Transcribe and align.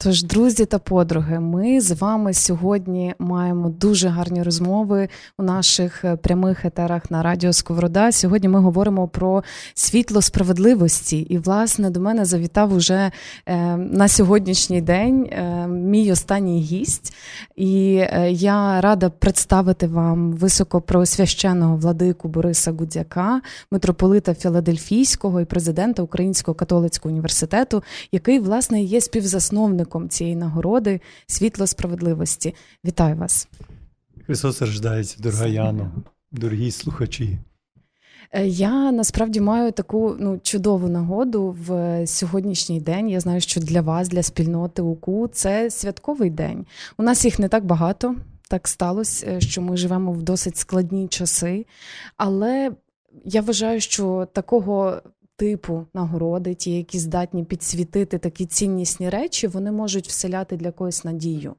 Тож, 0.00 0.22
друзі 0.22 0.64
та 0.64 0.78
подруги, 0.78 1.40
ми 1.40 1.80
з 1.80 1.90
вами 1.90 2.34
сьогодні 2.34 3.14
маємо 3.18 3.68
дуже 3.68 4.08
гарні 4.08 4.42
розмови 4.42 5.08
у 5.38 5.42
наших 5.42 6.04
е, 6.04 6.16
прямих 6.16 6.64
етерах 6.64 7.10
на 7.10 7.22
Радіо 7.22 7.52
Сковорода. 7.52 8.12
Сьогодні 8.12 8.48
ми 8.48 8.60
говоримо 8.60 9.08
про 9.08 9.44
світло 9.74 10.22
справедливості. 10.22 11.18
І, 11.18 11.38
власне, 11.38 11.90
до 11.90 12.00
мене 12.00 12.24
завітав 12.24 12.72
уже 12.72 13.10
е, 13.46 13.76
на 13.76 14.08
сьогоднішній 14.08 14.80
день 14.80 15.28
е, 15.32 15.66
мій 15.68 16.12
останній 16.12 16.60
гість. 16.60 17.14
І 17.56 17.90
я 18.30 18.80
рада 18.80 19.10
представити 19.10 19.86
вам 19.86 20.32
високопросвященого 20.32 21.76
владику 21.76 22.28
Бориса 22.28 22.72
Гудзяка, 22.72 23.40
митрополита 23.70 24.34
Філадельфійського 24.34 25.40
і 25.40 25.44
президента 25.44 26.02
Українського 26.02 26.54
католицького 26.54 27.12
університету, 27.12 27.82
який, 28.12 28.38
власне, 28.38 28.82
є 28.82 29.00
співзасновником 29.00 29.87
засновником 29.88 30.08
цієї 30.08 30.36
нагороди 30.36 31.00
світло 31.26 31.66
справедливості. 31.66 32.54
Вітаю 32.84 33.16
вас. 33.16 33.48
Христос 34.26 34.60
рождається, 34.62 35.16
дорога 35.20 35.46
Яно, 35.46 35.92
дорогі 36.32 36.70
слухачі. 36.70 37.38
Е, 38.32 38.46
я 38.46 38.92
насправді 38.92 39.40
маю 39.40 39.72
таку 39.72 40.16
ну 40.18 40.40
чудову 40.42 40.88
нагоду 40.88 41.56
в 41.66 42.06
сьогоднішній 42.06 42.80
день. 42.80 43.08
Я 43.08 43.20
знаю, 43.20 43.40
що 43.40 43.60
для 43.60 43.80
вас, 43.80 44.08
для 44.08 44.22
спільноти 44.22 44.82
УКУ, 44.82 45.28
це 45.32 45.70
святковий 45.70 46.30
день. 46.30 46.66
У 46.98 47.02
нас 47.02 47.24
їх 47.24 47.38
не 47.38 47.48
так 47.48 47.64
багато. 47.64 48.14
Так 48.50 48.68
сталося, 48.68 49.26
е, 49.26 49.40
що 49.40 49.62
ми 49.62 49.76
живемо 49.76 50.12
в 50.12 50.22
досить 50.22 50.56
складні 50.56 51.08
часи, 51.08 51.66
але 52.16 52.72
я 53.24 53.40
вважаю, 53.40 53.80
що 53.80 54.28
такого 54.32 55.02
типу 55.38 55.86
нагороди, 55.94 56.54
ті, 56.54 56.76
які 56.76 56.98
здатні 56.98 57.44
підсвітити 57.44 58.18
такі 58.18 58.46
ціннісні 58.46 59.08
речі, 59.10 59.46
вони 59.46 59.72
можуть 59.72 60.08
вселяти 60.08 60.56
для 60.56 60.70
когось 60.70 61.04
надію. 61.04 61.54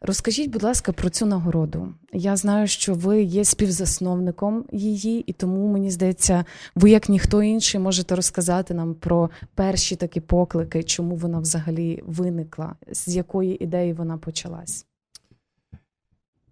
Розкажіть, 0.00 0.50
будь 0.50 0.62
ласка, 0.62 0.92
про 0.92 1.10
цю 1.10 1.26
нагороду. 1.26 1.94
Я 2.12 2.36
знаю, 2.36 2.66
що 2.66 2.94
ви 2.94 3.22
є 3.22 3.44
співзасновником 3.44 4.64
її, 4.72 5.20
і 5.20 5.32
тому 5.32 5.68
мені 5.68 5.90
здається, 5.90 6.44
ви, 6.74 6.90
як 6.90 7.08
ніхто 7.08 7.42
інший, 7.42 7.80
можете 7.80 8.14
розказати 8.14 8.74
нам 8.74 8.94
про 8.94 9.30
перші 9.54 9.96
такі 9.96 10.20
поклики, 10.20 10.82
чому 10.82 11.16
вона 11.16 11.38
взагалі 11.38 12.02
виникла, 12.06 12.74
з 12.92 13.16
якої 13.16 13.64
ідеї 13.64 13.92
вона 13.92 14.18
почалась. 14.18 14.86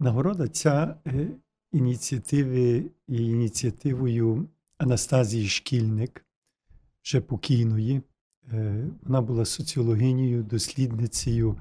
Нагорода 0.01 0.49
ця 0.49 0.95
е, 1.07 1.29
ініціативи 1.73 2.85
і 3.09 3.27
ініціативою 3.27 4.49
Анастазії 4.79 5.47
Шкільник 5.47 6.25
вже 7.09 7.21
покійної. 7.21 8.03
Е, 8.53 8.87
вона 9.03 9.21
була 9.23 9.45
соціологинею, 9.45 10.43
дослідницею, 10.43 11.61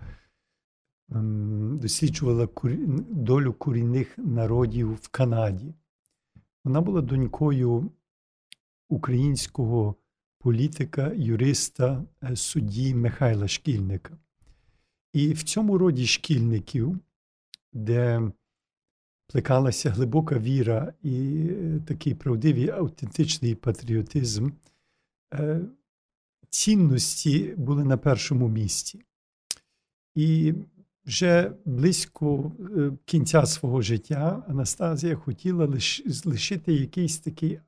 ем, 1.11 1.79
досліджувала 1.79 2.49
долю 3.09 3.53
корінних 3.53 4.17
народів 4.17 4.93
в 4.93 5.07
Канаді. 5.07 5.73
Вона 6.63 6.81
була 6.81 7.01
донькою 7.01 7.91
українського 8.89 9.95
політика, 10.39 11.11
юриста, 11.15 12.03
е, 12.23 12.35
судді 12.35 12.95
Михайла 12.95 13.47
Шкільника. 13.47 14.17
І 15.13 15.33
в 15.33 15.43
цьому 15.43 15.77
роді 15.77 16.05
шкільників, 16.05 16.99
де 17.73 18.31
плекалася 19.27 19.89
глибока 19.89 20.39
віра 20.39 20.93
і 21.03 21.47
е, 21.49 21.79
такий 21.87 22.15
правдивий 22.15 22.69
автентичний 22.69 23.55
патріотизм. 23.55 24.49
Е, 25.33 25.61
цінності 26.49 27.53
були 27.57 27.83
на 27.83 27.97
першому 27.97 28.47
місці. 28.47 29.05
І 30.15 30.53
вже 31.05 31.53
близько 31.65 32.51
е, 32.77 32.91
кінця 33.05 33.45
свого 33.45 33.81
життя 33.81 34.43
Анастазія 34.47 35.15
хотіла 35.15 35.65
лишити 36.25 36.73
якийсь 36.73 37.19
такий 37.19 37.59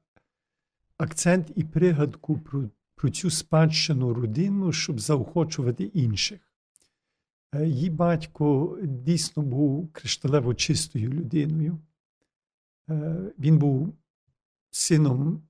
акцент 0.98 1.52
і 1.56 1.64
пригадку 1.64 2.38
про, 2.40 2.70
про 2.96 3.10
цю 3.10 3.30
спадщину 3.30 4.14
родину, 4.14 4.72
щоб 4.72 5.00
заохочувати 5.00 5.84
інших. 5.84 6.40
Е, 7.56 7.68
її 7.68 7.90
батько 7.90 8.78
дійсно 8.84 9.44
був 9.44 9.90
кришталево 9.92 10.54
чистою 10.54 11.10
людиною. 11.10 11.80
Він 13.40 13.58
був 13.58 13.94
сином 14.72 15.42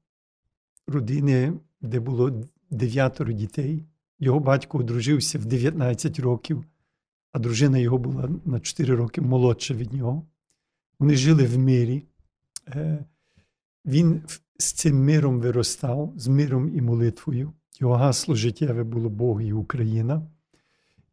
родини 0.88 1.53
де 1.81 2.00
було 2.00 2.44
дев'ятеро 2.69 3.34
дітей. 3.34 3.85
Його 4.19 4.40
батько 4.40 4.78
одружився 4.78 5.40
в 5.40 5.45
19 5.45 6.19
років, 6.19 6.66
а 7.31 7.40
дружина 7.40 7.78
його 7.78 7.97
була 7.97 8.29
на 8.45 8.59
4 8.59 8.95
роки 8.95 9.22
молодша 9.22 9.73
від 9.73 9.94
нього. 9.94 10.28
Вони 11.00 11.16
жили 11.16 11.45
в 11.45 11.57
мирі. 11.57 12.03
Е, 12.68 13.06
він 13.85 14.22
з 14.57 14.73
цим 14.73 15.06
миром 15.06 15.39
виростав, 15.39 16.13
з 16.16 16.28
миром 16.28 16.78
і 16.78 16.81
молитвою. 16.81 17.53
Його 17.79 17.94
гасло 17.94 18.35
життєве 18.35 18.84
було 18.84 19.09
Бог 19.09 19.41
і 19.41 19.53
Україна. 19.53 20.28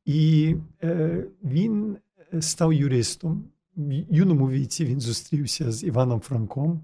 І 0.05 0.57
е, 0.83 1.25
він 1.45 1.97
став 2.41 2.73
юристом. 2.73 3.45
В 3.77 3.93
юному 4.11 4.51
віці 4.51 4.85
він 4.85 5.01
зустрівся 5.01 5.73
з 5.73 5.85
Іваном 5.85 6.21
Франком, 6.21 6.81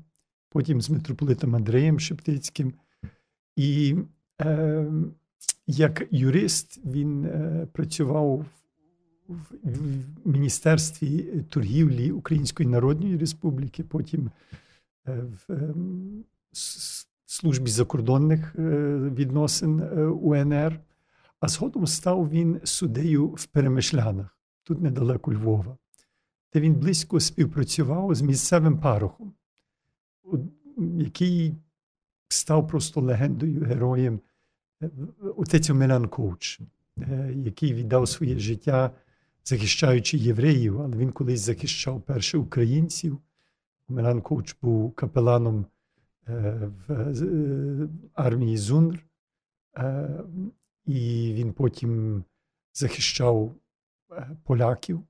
потім 0.48 0.81
з 0.81 0.91
митрополитом 0.91 1.56
Андреєм 1.56 2.00
Шептицьким. 2.00 2.72
І 3.56 3.96
е, 4.40 4.86
як 5.66 6.02
юрист 6.10 6.80
він 6.84 7.24
е, 7.24 7.66
працював 7.72 8.46
в, 9.28 9.36
в 9.62 10.28
Міністерстві 10.28 11.44
торгівлі 11.48 12.12
Української 12.12 12.68
Народної 12.68 13.18
Республіки, 13.18 13.84
потім 13.84 14.30
е, 15.08 15.24
в 15.46 15.52
е, 15.52 15.74
службі 17.26 17.70
закордонних 17.70 18.54
е, 18.58 18.62
відносин 18.96 19.80
е, 19.80 20.04
УНР, 20.06 20.80
а 21.41 21.48
згодом 21.48 21.86
став 21.86 22.30
він 22.30 22.60
суддею 22.64 23.26
в 23.26 23.46
Перемишлянах, 23.46 24.38
тут 24.62 24.80
недалеко 24.80 25.32
Львова, 25.32 25.76
де 26.52 26.60
він 26.60 26.74
близько 26.74 27.20
співпрацював 27.20 28.14
з 28.14 28.22
місцевим 28.22 28.78
парохом, 28.78 29.32
який 30.98 31.54
став 32.32 32.69
просто 32.69 33.00
легендою, 33.00 33.65
героєм 33.65 34.20
е, 34.82 34.91
отець 35.37 35.70
Омелян 35.70 36.09
Коуч, 36.09 36.60
е, 36.98 37.32
який 37.37 37.75
віддав 37.75 38.09
своє 38.09 38.38
життя, 38.38 38.91
захищаючи 39.44 40.19
євреїв, 40.19 40.82
але 40.82 40.97
він 40.97 41.12
колись 41.12 41.41
захищав 41.41 42.03
перше 42.03 42.38
українців. 42.38 43.19
Омелян 43.88 44.21
Коуч 44.21 44.56
був 44.62 44.92
капеланом 44.92 45.66
е, 46.28 46.71
в 46.88 47.88
армії 48.15 48.56
Зунр, 48.56 49.06
і 50.87 51.32
він 51.34 51.53
потім 51.53 52.25
захищав 52.72 53.54
поляків, 54.44 55.03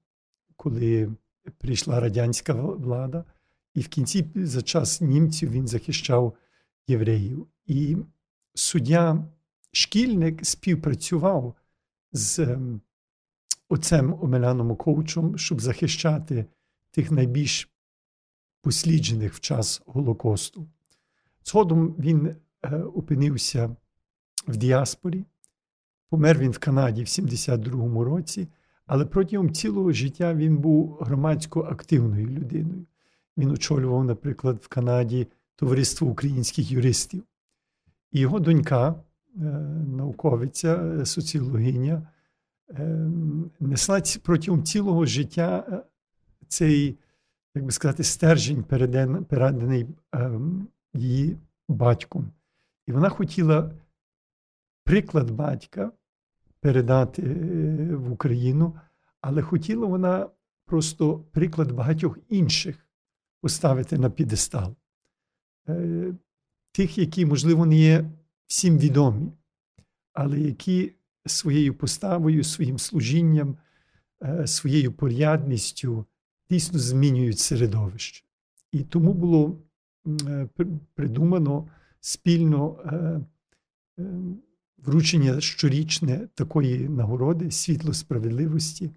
коли 0.56 1.12
прийшла 1.58 2.00
радянська 2.00 2.52
влада. 2.54 3.24
І 3.74 3.80
в 3.80 3.88
кінці 3.88 4.26
за 4.34 4.62
час 4.62 5.00
німців 5.00 5.50
він 5.50 5.68
захищав 5.68 6.36
євреїв. 6.86 7.46
І 7.66 7.96
суддя 8.54 9.24
шкільник 9.72 10.46
співпрацював 10.46 11.54
з 12.12 12.38
ем, 12.38 12.80
отцем 13.68 14.18
Омеляном 14.20 14.76
Коучем, 14.76 15.38
щоб 15.38 15.60
захищати 15.60 16.46
тих 16.90 17.10
найбільш 17.10 17.72
посліджених 18.62 19.34
в 19.34 19.40
час 19.40 19.82
Голокосту. 19.86 20.66
Згодом 21.44 21.94
він 21.98 22.36
е, 22.62 22.76
опинився 22.76 23.76
в 24.48 24.56
діаспорі, 24.56 25.24
помер 26.08 26.38
він 26.38 26.50
в 26.50 26.58
Канаді 26.58 27.02
в 27.02 27.06
72-му 27.06 28.04
році, 28.04 28.48
але 28.86 29.06
протягом 29.06 29.54
цілого 29.54 29.92
життя 29.92 30.34
він 30.34 30.56
був 30.56 30.96
громадсько 31.00 31.60
активною 31.60 32.26
людиною. 32.26 32.86
Він 33.36 33.50
очолював, 33.50 34.04
наприклад, 34.04 34.58
в 34.62 34.68
Канаді 34.68 35.28
Товариство 35.56 36.08
українських 36.08 36.70
юристів. 36.70 37.22
Його 38.12 38.40
донька, 38.40 38.88
е, 38.88 39.40
науковиця, 39.96 40.76
е, 40.76 41.06
соціологиня, 41.06 42.08
е, 42.70 43.10
несла 43.60 44.02
протягом 44.22 44.64
цілого 44.64 45.06
життя 45.06 45.82
цей, 46.48 46.98
як 47.54 47.64
би 47.64 47.70
сказати, 47.70 48.04
стержень, 48.04 48.64
переданий 49.28 49.86
її 50.94 51.38
батьком. 51.68 52.30
І 52.86 52.92
вона 52.92 53.08
хотіла 53.08 53.72
приклад 54.84 55.30
батька 55.30 55.92
передати 56.60 57.22
в 57.96 58.12
Україну, 58.12 58.74
але 59.20 59.42
хотіла 59.42 59.86
вона 59.86 60.28
просто 60.66 61.18
приклад 61.18 61.72
багатьох 61.72 62.18
інших 62.28 62.86
поставити 63.40 63.98
на 63.98 64.10
підестал. 64.10 64.74
Е, 65.68 66.14
тих, 66.72 66.98
які, 66.98 67.26
можливо, 67.26 67.66
не 67.66 67.76
є 67.76 68.10
всім 68.46 68.78
відомі, 68.78 69.32
але 70.12 70.40
які 70.40 70.92
своєю 71.26 71.74
поставою, 71.74 72.44
своїм 72.44 72.78
служінням, 72.78 73.56
своєю 74.44 74.92
порядністю 74.92 76.06
дійсно 76.50 76.78
змінюють 76.78 77.38
середовище. 77.38 78.24
І 78.72 78.82
тому 78.82 79.14
було 79.14 79.58
придумано 80.94 81.68
спільно 82.00 82.78
вручення 84.78 85.40
щорічне 85.40 86.28
такої 86.34 86.88
нагороди 86.88 87.50
світло 87.50 87.92
справедливості. 87.94 88.90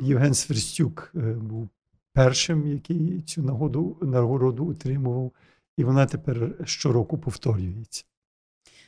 Євген 0.00 0.34
Сверстюк 0.34 1.12
був 1.36 1.68
першим, 2.12 2.66
який 2.66 3.20
цю 3.20 3.42
нагоду, 3.42 3.96
нагороду 4.02 4.68
отримував, 4.68 5.32
і 5.82 5.84
вона 5.84 6.06
тепер 6.06 6.54
щороку 6.64 7.18
повторюється. 7.18 8.04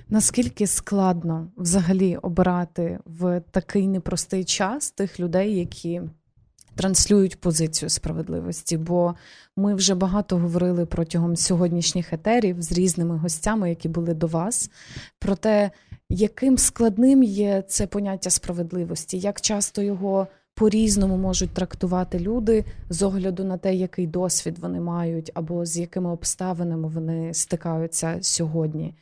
Наскільки 0.09 0.67
складно 0.67 1.53
взагалі 1.57 2.17
обирати 2.17 2.99
в 3.05 3.41
такий 3.51 3.89
непростий 3.89 4.45
час 4.45 4.91
тих 4.91 5.21
людей, 5.21 5.57
які 5.59 6.03
транслюють 6.75 7.41
позицію 7.41 7.89
справедливості? 7.89 8.77
Бо 8.77 9.15
ми 9.57 9.75
вже 9.75 9.95
багато 9.95 10.39
говорили 10.39 10.87
протягом 10.87 11.37
сьогоднішніх 11.37 12.13
етерів 12.13 12.63
з 12.63 12.73
різними 12.73 13.17
гостями, 13.17 13.69
які 13.69 13.89
були 13.89 14.15
до 14.15 14.27
вас, 14.27 14.71
про 15.19 15.37
те, 15.37 15.71
яким 16.09 16.59
складним 16.59 17.23
є 17.23 17.63
це 17.69 17.87
поняття 17.87 18.31
справедливості, 18.31 19.19
як 19.19 19.41
часто 19.41 19.83
його 19.83 20.27
по-різному 20.55 21.17
можуть 21.17 21.51
трактувати 21.51 22.19
люди 22.19 22.65
з 22.89 23.03
огляду 23.03 23.45
на 23.45 23.59
те, 23.59 23.75
який 23.75 24.07
досвід 24.07 24.59
вони 24.59 24.81
мають, 24.81 25.31
або 25.35 25.67
з 25.67 25.79
якими 25.79 26.11
обставинами 26.11 26.89
вони 26.89 27.35
стикаються 27.35 28.19
сьогодні. 28.21 28.95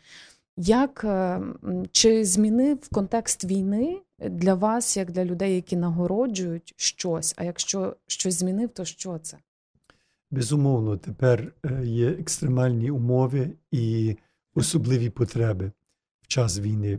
Як 0.56 1.04
е, 1.04 1.40
чи 1.92 2.24
змінив 2.24 2.88
контекст 2.88 3.44
війни 3.44 4.00
для 4.18 4.54
вас, 4.54 4.96
як 4.96 5.10
для 5.10 5.24
людей, 5.24 5.54
які 5.54 5.76
нагороджують 5.76 6.74
щось? 6.76 7.34
А 7.36 7.44
якщо 7.44 7.96
щось 8.06 8.34
змінив, 8.34 8.68
то 8.68 8.84
що 8.84 9.18
це? 9.18 9.36
Безумовно, 10.30 10.96
тепер 10.96 11.52
е, 11.64 11.82
є 11.84 12.08
екстремальні 12.08 12.90
умови 12.90 13.50
і 13.70 14.16
особливі 14.54 15.10
потреби 15.10 15.72
в 16.22 16.26
час 16.26 16.60
війни. 16.60 16.98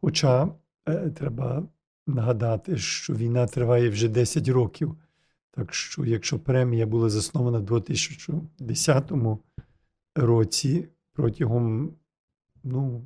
Хоча 0.00 0.48
е, 0.88 1.10
треба 1.10 1.62
нагадати, 2.14 2.78
що 2.78 3.14
війна 3.14 3.46
триває 3.46 3.90
вже 3.90 4.08
10 4.08 4.48
років. 4.48 4.96
Так 5.50 5.74
що, 5.74 6.04
якщо 6.04 6.38
премія 6.38 6.86
була 6.86 7.10
заснована 7.10 7.58
в 7.58 7.62
2010 7.62 9.12
році, 10.14 10.88
протягом 11.12 11.94
ну, 12.64 13.04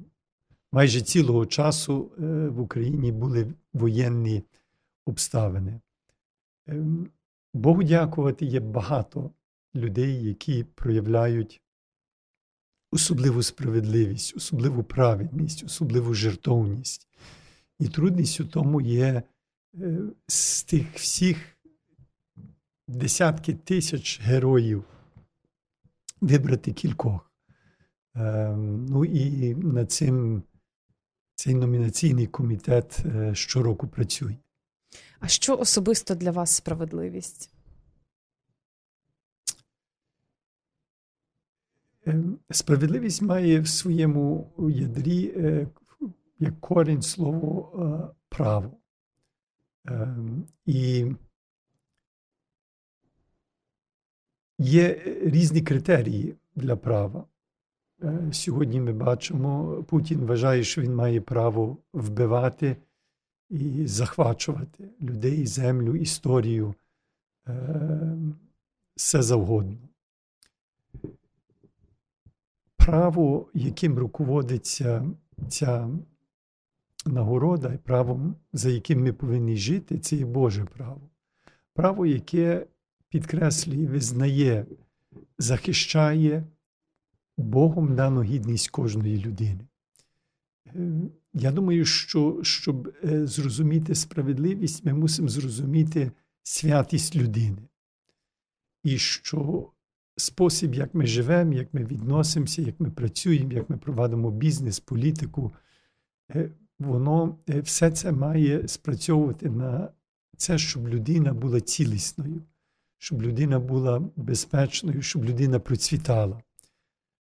майже 0.73 1.01
цілого 1.01 1.47
часу 1.47 2.13
е, 2.19 2.49
в 2.49 2.61
Україні 2.61 3.13
були 3.13 3.53
воєнні 3.73 4.43
обставини. 5.07 5.81
Ем, 6.67 7.09
Богу 7.55 7.83
дякувати, 7.83 8.47
є 8.47 8.61
багато 8.61 9.31
людей, 9.75 10.25
які 10.25 10.65
проявляють 10.65 11.63
особливу 12.91 13.43
справедливість, 13.43 14.37
особливу 14.37 14.83
праведність, 14.83 15.65
особливу 15.65 16.15
жертовність. 16.15 17.09
І 17.79 17.89
трудність 17.89 18.41
у 18.41 18.45
тому 18.45 18.81
є 18.81 19.23
е, 19.75 20.01
з 20.27 20.63
тих 20.63 20.95
всіх 20.95 21.57
десятки 22.89 23.55
тисяч 23.55 24.21
героїв 24.21 24.85
вибрати 26.21 26.73
кількох. 26.73 27.31
Ем, 28.15 28.87
ну 28.87 29.05
і 29.05 29.55
над 29.55 29.93
цим 29.93 30.43
цей 31.35 31.55
номінаційний 31.55 32.27
комітет 32.27 32.99
е, 33.07 33.35
щороку 33.35 33.89
працює. 33.89 34.37
А 35.21 35.29
що 35.29 35.57
особисто 35.57 36.15
для 36.15 36.31
вас 36.31 36.51
справедливість? 36.51 37.51
Ем, 42.07 42.39
справедливість 42.51 43.23
має 43.23 43.61
в 43.61 43.69
своєму 43.69 44.53
ядрі 44.71 45.33
е, 45.37 45.69
як 46.39 46.61
корінь 46.61 47.03
слово 47.03 47.73
е, 47.79 48.15
право. 48.29 48.77
Ем, 49.87 50.47
і 50.67 51.13
є 54.59 55.03
різні 55.23 55.63
критерії 55.63 56.37
для 56.57 56.77
права. 56.77 57.25
Е, 58.03 58.29
сьогодні 58.33 58.81
ми 58.81 58.93
бачимо, 58.93 59.83
Путін 59.89 60.21
вважає, 60.21 60.65
що 60.65 60.83
він 60.83 60.95
має 60.95 61.21
право 61.21 61.79
вбивати 61.93 62.77
і 63.51 63.87
захвачувати 63.87 64.91
людей, 65.01 65.47
землю, 65.47 65.97
історію, 65.97 66.75
ем, 67.47 68.37
все 68.97 69.23
завгодно. 69.23 69.77
Право, 72.77 73.49
яким 73.55 73.99
руководиться 73.99 75.07
ця 75.49 75.91
нагорода 77.07 77.73
і 77.73 77.79
правом, 77.79 78.35
за 78.53 78.71
яким 78.71 79.03
ми 79.03 79.13
повинні 79.13 79.57
жити, 79.57 79.99
це 79.99 80.17
є 80.17 80.25
Боже 80.25 80.65
право. 80.65 81.11
Право, 81.75 82.07
яке 82.07 82.67
підкреслює, 83.09 83.87
визнає, 83.87 84.67
захищає 85.39 86.45
Богом 87.37 87.95
дану 87.95 88.23
гідність 88.23 88.71
кожної 88.71 89.19
людини. 89.19 89.67
Е, 90.67 90.93
я 91.35 91.53
думаю, 91.53 91.85
що 91.85 92.41
щоб 92.43 92.95
е, 93.05 93.27
зрозуміти 93.27 93.95
справедливість, 93.95 94.85
ми 94.85 94.95
мусимо 94.95 95.29
зрозуміти 95.29 96.13
святість 96.43 97.17
людини. 97.17 97.63
І 98.85 98.99
що 98.99 99.71
спосіб, 100.17 100.75
як 100.75 100.95
ми 100.95 101.07
живемо, 101.07 101.53
як 101.53 101.75
ми 101.75 101.85
відносимося, 101.85 102.63
як 102.63 102.81
ми 102.81 102.91
працюємо, 102.91 103.53
як 103.53 103.71
ми 103.71 103.77
проводимо 103.77 104.31
бізнес, 104.31 104.81
політику, 104.81 105.53
е, 106.31 106.51
воно 106.85 107.39
е, 107.49 107.61
все 107.61 107.91
це 107.91 108.13
має 108.13 108.69
спрацьовувати 108.69 109.51
на 109.51 109.89
це, 110.37 110.59
щоб 110.59 110.89
людина 110.89 111.33
була 111.35 111.61
цілісною, 111.61 112.43
щоб 112.99 113.23
людина 113.23 113.59
була 113.59 114.03
безпечною, 114.17 115.03
щоб 115.03 115.25
людина 115.25 115.61
процвітала, 115.61 116.43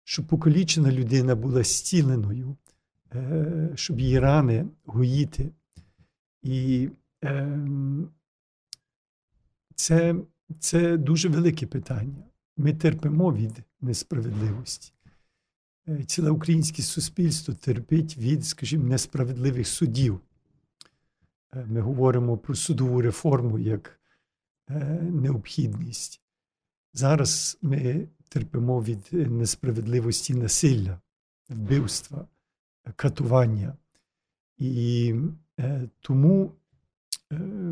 щоб 0.04 0.26
покалічена 0.26 0.92
людина 0.92 1.34
була 1.34 1.62
зціленою, 1.62 2.56
е, 3.14 3.70
щоб 3.74 4.00
її 4.00 4.18
рани 4.18 4.66
гоїти. 4.84 5.50
І 6.42 6.88
ем, 7.22 8.08
це, 9.74 10.14
це 10.58 10.96
дуже 10.96 11.28
велике 11.28 11.66
питання. 11.66 12.24
Ми 12.56 12.74
терпимо 12.74 13.32
від 13.32 13.62
несправедливості. 13.80 14.93
Е, 15.88 16.04
ціле 16.04 16.30
українське 16.30 16.82
суспільство 16.82 17.54
терпить 17.54 18.16
від, 18.16 18.44
скажімо, 18.44 18.84
несправедливих 18.84 19.68
судів. 19.68 20.20
Е, 21.54 21.66
ми 21.68 21.80
говоримо 21.80 22.38
про 22.38 22.54
судову 22.54 23.00
реформу 23.00 23.58
як 23.58 24.00
е, 24.70 24.74
необхідність. 25.02 26.20
Зараз 26.92 27.58
ми 27.62 28.08
терпимо 28.28 28.82
від 28.82 29.12
несправедливості 29.12 30.34
насилля, 30.34 31.00
вбивства, 31.48 32.28
катування. 32.96 33.76
І 34.58 35.14
тому 36.00 36.52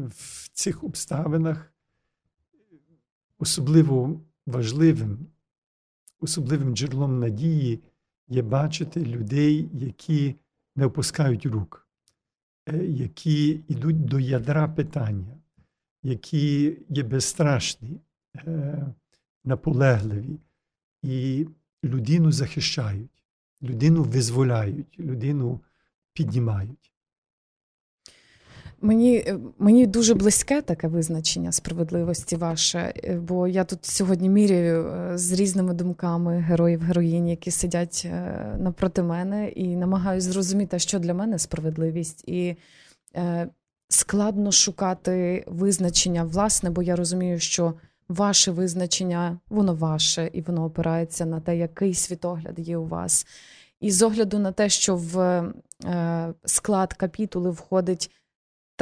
в 0.09 0.49
цих 0.53 0.85
обставинах 0.85 1.73
особливо 3.39 4.21
важливим, 4.47 5.27
особливим 6.21 6.77
джерелом 6.77 7.19
надії 7.21 7.83
є 8.29 8.43
бачити 8.43 9.05
людей, 9.05 9.71
які 9.73 10.37
не 10.77 10.87
опускають 10.87 11.47
рук, 11.47 11.89
е, 12.67 12.77
які 12.87 13.49
йдуть 13.69 14.05
до 14.05 14.21
ядра 14.21 14.69
питання, 14.69 15.37
які 16.03 16.79
є 16.89 17.03
безстрашні, 17.03 18.01
е, 18.37 18.95
наполегливі 19.45 20.39
і 21.03 21.47
людину 21.85 22.33
захищають, 22.33 23.25
людину 23.63 24.03
визволяють, 24.03 25.01
людину 25.01 25.61
піднімають. 26.13 26.92
Мені 28.85 29.17
е, 29.17 29.39
мені 29.59 29.87
дуже 29.87 30.15
близьке 30.15 30.63
таке 30.63 30.89
визначення 30.89 31.53
справедливості 31.53 32.37
ваше, 32.37 32.95
е, 33.05 33.15
бо 33.15 33.49
я 33.49 33.65
тут 33.65 33.85
сьогодні 33.87 34.29
міряю 34.29 34.87
е, 34.87 35.19
з 35.19 35.33
різними 35.33 35.75
думками 35.75 36.39
героїв, 36.39 36.83
героїнь, 36.83 37.29
які 37.29 37.51
сидять 37.51 38.07
напроти 38.59 39.03
мене, 39.03 39.49
і 39.49 39.77
намагаюся 39.77 40.33
зрозуміти, 40.33 40.79
що 40.79 40.99
для 40.99 41.15
мене 41.15 41.39
справедливість. 41.39 42.29
І 42.29 42.57
складно 43.89 44.53
шукати 44.53 45.45
визначення, 45.47 46.25
власне, 46.25 46.71
бо 46.71 46.83
я 46.83 46.97
розумію, 46.97 47.39
що 47.41 47.75
ваше 48.09 48.51
визначення, 48.51 49.39
воно 49.51 49.75
ваше, 49.75 50.31
і 50.33 50.41
воно 50.41 50.65
опирається 50.65 51.27
на 51.27 51.41
те, 51.41 51.57
який 51.57 51.95
світогляд 51.95 52.59
є 52.59 52.77
у 52.77 52.87
вас. 52.87 53.27
І 53.81 53.91
з 53.91 54.03
огляду 54.03 54.39
на 54.39 54.53
те, 54.53 54.69
що 54.69 54.97
в 54.97 55.43
склад 56.45 56.93
капітули 56.93 57.51
входить 57.51 58.11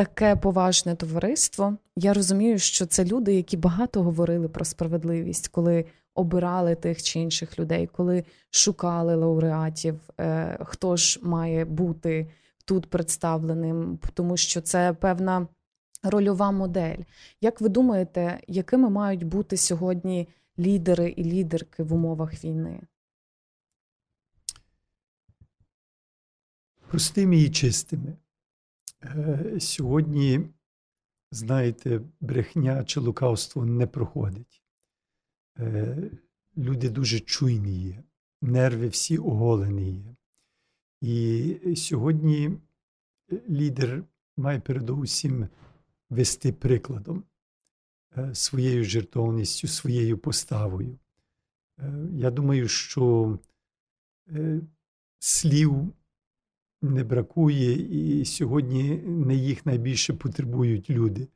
таке 0.04 0.36
поважне 0.36 0.94
товариство, 0.94 1.76
я 1.96 2.14
розумію, 2.14 2.58
що 2.58 2.86
це 2.86 3.04
люди, 3.04 3.34
які 3.34 3.56
багато 3.56 4.02
говорили 4.02 4.48
про 4.48 4.64
справедливість, 4.64 5.48
коли 5.48 5.84
обирали 6.14 6.74
тих 6.74 7.02
чи 7.02 7.20
інших 7.20 7.58
людей, 7.58 7.86
коли 7.86 8.24
шукали 8.50 9.14
лауреатів, 9.14 10.00
е, 10.20 10.58
хто 10.64 10.96
ж 10.96 11.20
має 11.22 11.64
бути 11.64 12.30
тут 12.64 12.86
представленим, 12.86 13.98
тому 14.14 14.36
що 14.36 14.60
це 14.60 14.92
певна 14.92 15.46
рольова 16.02 16.50
модель. 16.50 16.98
Як 17.40 17.60
ви 17.60 17.68
думаєте, 17.68 18.40
якими 18.48 18.90
мають 18.90 19.24
бути 19.24 19.56
сьогодні 19.56 20.28
лідери 20.58 21.08
і 21.08 21.24
лідерки 21.24 21.82
в 21.82 21.92
умовах 21.92 22.44
війни? 22.44 22.80
Простими 26.88 27.36
і 27.36 27.50
чистими. 27.50 28.16
Е, 29.04 29.60
сьогодні, 29.60 30.40
знаєте, 31.30 32.00
брехня 32.20 32.84
чи 32.84 33.00
лукавство 33.00 33.66
не 33.66 33.86
проходить. 33.86 34.62
Е, 35.58 36.10
люди 36.56 36.88
дуже 36.88 37.20
чуйні 37.20 37.82
є, 37.82 38.02
нерви 38.42 38.88
всі 38.88 39.18
оголені 39.18 39.92
є. 39.92 40.14
І 41.00 41.76
сьогодні 41.76 42.58
лідер 43.48 44.04
має 44.36 44.60
передусім 44.60 45.48
вести 46.10 46.52
прикладом 46.52 47.24
е, 48.16 48.34
своєю 48.34 48.84
жертовністю, 48.84 49.68
своєю 49.68 50.18
поставою. 50.18 50.98
Я 52.12 52.30
думаю, 52.30 52.68
що 52.68 53.38
слів 55.18 55.92
не 56.82 57.04
бракує, 57.04 57.72
і 57.72 58.24
сьогодні 58.24 58.96
не 59.06 59.34
їх 59.34 59.66
найбільше 59.66 60.14
потребують 60.14 60.90
люди. 60.90 61.28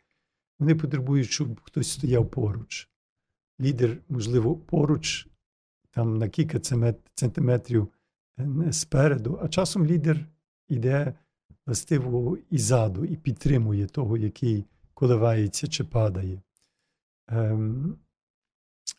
Вони 0.59 0.75
потребують, 0.75 1.31
щоб 1.31 1.61
хтось 1.61 1.91
стояв 1.91 2.31
поруч. 2.31 2.89
Лідер, 3.61 3.99
можливо, 4.09 4.57
поруч, 4.57 5.29
там 5.91 6.19
на 6.19 6.29
кілька 6.29 6.61
сантиметрів 7.15 7.89
е, 8.39 8.73
спереду, 8.73 9.39
а 9.43 9.49
часом 9.49 9.87
лідер 9.87 10.27
йде 10.69 11.15
властиво 11.67 12.39
і 12.51 12.59
ззаду, 12.59 13.05
і 13.05 13.17
підтримує 13.17 13.87
того, 13.87 14.17
який 14.17 14.65
коливається 14.95 15.67
чи 15.67 15.85
падає. 15.85 16.43
Ем, 17.29 17.99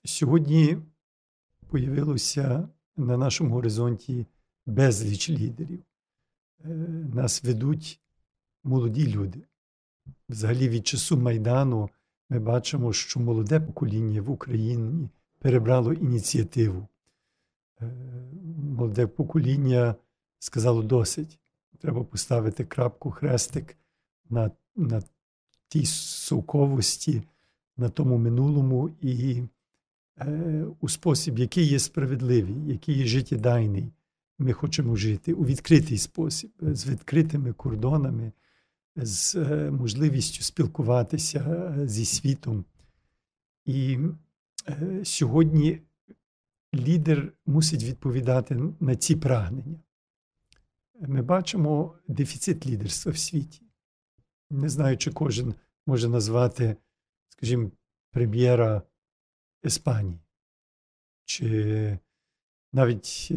Сьогодні 0.03 0.77
появилося 1.67 2.69
на 2.97 3.17
нашому 3.17 3.53
горизонті 3.53 4.27
безліч 4.65 5.29
лідерів. 5.29 5.83
Е, 6.65 6.69
нас 7.13 7.43
ведуть 7.43 8.01
молоді 8.63 9.07
люди. 9.07 9.41
Взагалі, 10.29 10.69
від 10.69 10.87
часу 10.87 11.17
Майдану 11.17 11.89
ми 12.29 12.39
бачимо, 12.39 12.93
що 12.93 13.19
молоде 13.19 13.59
покоління 13.59 14.21
в 14.21 14.29
Україні 14.29 15.09
перебрало 15.39 15.93
ініціативу. 15.93 16.87
Е, 17.81 17.91
молоде 18.57 19.07
покоління 19.07 19.95
сказало 20.39 20.83
досить. 20.83 21.39
Треба 21.79 22.03
поставити 22.03 22.65
крапку, 22.65 23.11
хрестик 23.11 23.77
на 24.29 24.51
на 24.75 25.03
тій 25.67 25.85
совковості, 25.85 27.23
на 27.77 27.89
тому 27.89 28.17
минулому 28.17 28.89
і 29.01 29.43
е, 30.17 30.65
у 30.79 30.89
спосіб, 30.89 31.39
який 31.39 31.65
є 31.65 31.79
справедливий, 31.79 32.55
який 32.67 32.97
є 32.97 33.05
життєдайний 33.05 33.91
ми 34.37 34.53
хочемо 34.53 34.95
жити 34.95 35.33
у 35.33 35.45
відкритий 35.45 35.97
спосіб, 35.97 36.51
з 36.61 36.87
відкритими 36.87 37.53
кордонами, 37.53 38.31
з 38.95 39.35
е, 39.35 39.71
можливістю 39.71 40.43
спілкуватися 40.43 41.39
е, 41.39 41.87
зі 41.87 42.05
світом. 42.05 42.65
І 43.65 43.99
е, 44.67 45.05
сьогодні 45.05 45.81
лідер 46.75 47.33
мусить 47.45 47.83
відповідати 47.83 48.59
на 48.79 48.95
ці 48.95 49.15
прагнення. 49.15 49.79
Ми 51.01 51.21
бачимо 51.21 51.97
дефіцит 52.07 52.67
лідерства 52.67 53.11
в 53.11 53.17
світі. 53.17 53.61
Не 54.49 54.69
знаю, 54.69 54.97
чи 54.97 55.11
кожен 55.11 55.53
може 55.85 56.09
назвати, 56.09 56.75
скажімо, 57.29 57.71
прем'єра 58.11 58.81
Іспанії 59.63 60.19
чи 61.25 61.99
навіть 62.75 63.27
е, 63.31 63.35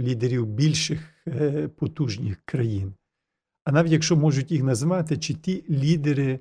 лідерів 0.00 0.46
більших 0.46 1.14
е, 1.26 1.68
потужних 1.68 2.42
країн. 2.44 2.94
А 3.64 3.72
навіть 3.72 3.92
якщо 3.92 4.16
можуть 4.16 4.50
їх 4.50 4.62
назвати, 4.62 5.16
чи 5.16 5.34
ті 5.34 5.64
лідери 5.70 6.40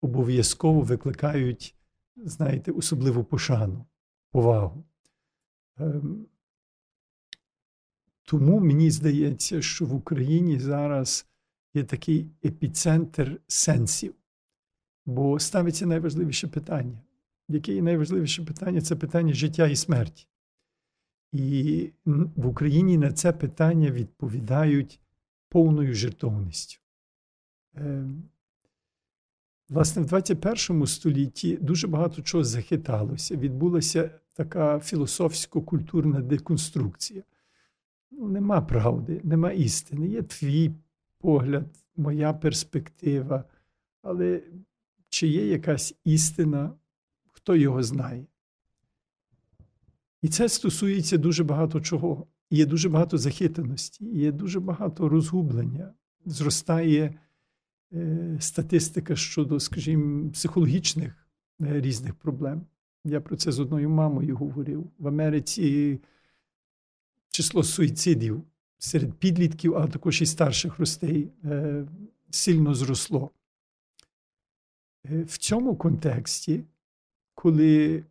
обов'язково 0.00 0.80
викликають, 0.80 1.74
знаєте, 2.16 2.72
особливу 2.72 3.24
пошану, 3.24 3.86
повагу. 4.30 4.84
Ем, 5.78 6.26
тому 8.22 8.60
мені 8.60 8.90
здається, 8.90 9.62
що 9.62 9.86
в 9.86 9.94
Україні 9.94 10.58
зараз 10.58 11.26
є 11.74 11.84
такий 11.84 12.30
епіцентр 12.44 13.40
сенсів, 13.46 14.14
бо 15.06 15.38
ставиться 15.38 15.86
найважливіше 15.86 16.48
питання. 16.48 16.98
Яке 17.48 17.82
найважливіше 17.82 18.44
питання 18.44 18.80
це 18.80 18.96
питання 18.96 19.34
життя 19.34 19.66
і 19.66 19.76
смерті. 19.76 20.29
І 21.32 21.90
в 22.36 22.46
Україні 22.46 22.98
на 22.98 23.12
це 23.12 23.32
питання 23.32 23.90
відповідають 23.90 25.00
повною 25.48 25.94
жертовністю. 25.94 26.80
Ем, 27.74 28.22
власне, 29.68 30.02
в 30.02 30.06
21 30.06 30.86
столітті 30.86 31.56
дуже 31.56 31.86
багато 31.86 32.22
чого 32.22 32.44
захиталося. 32.44 33.36
Відбулася 33.36 34.10
така 34.32 34.80
філософсько-культурна 34.80 36.20
деконструкція. 36.20 37.22
Ну, 38.10 38.28
Нема 38.28 38.60
правди, 38.60 39.20
нема 39.24 39.52
істини. 39.52 40.08
Є 40.08 40.22
твій 40.22 40.70
погляд, 41.18 41.66
моя 41.96 42.32
перспектива. 42.32 43.44
Але 44.02 44.42
чи 45.08 45.26
є 45.26 45.46
якась 45.46 45.94
істина, 46.04 46.72
хто 47.26 47.56
його 47.56 47.82
знає? 47.82 48.26
І 50.22 50.28
це 50.28 50.48
стосується 50.48 51.18
дуже 51.18 51.44
багато 51.44 51.80
чого. 51.80 52.26
Є 52.50 52.66
дуже 52.66 52.88
багато 52.88 53.18
захитаності, 53.18 54.04
є 54.04 54.32
дуже 54.32 54.60
багато 54.60 55.08
розгублення. 55.08 55.94
Зростає 56.26 57.18
е, 57.92 58.36
статистика 58.40 59.16
щодо, 59.16 59.60
скажімо, 59.60 60.30
психологічних 60.30 61.26
е, 61.60 61.80
різних 61.80 62.14
проблем. 62.14 62.66
Я 63.04 63.20
про 63.20 63.36
це 63.36 63.52
з 63.52 63.60
одною 63.60 63.90
мамою 63.90 64.36
говорив. 64.36 64.90
В 64.98 65.08
Америці 65.08 65.98
число 67.30 67.62
суїцидів 67.62 68.42
серед 68.78 69.14
підлітків, 69.14 69.76
а 69.76 69.86
також 69.86 70.22
і 70.22 70.26
старших 70.26 70.78
ростей 70.78 71.28
е, 71.44 71.86
сильно 72.30 72.74
зросло. 72.74 73.30
Е, 75.10 75.22
в 75.22 75.38
цьому 75.38 75.76
контексті, 75.76 76.64
коли 77.34 78.04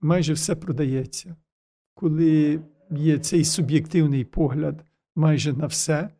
майже 0.00 0.32
все 0.32 0.54
продається. 0.54 1.36
Коли 1.94 2.60
є 2.90 3.18
цей 3.18 3.44
суб'єктивний 3.44 4.24
погляд 4.24 4.84
майже 5.14 5.52
на 5.52 5.66
все, 5.66 6.10